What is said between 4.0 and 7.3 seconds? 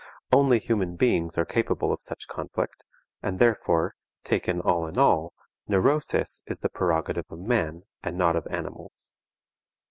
taken all in all, neurosis is the prerogative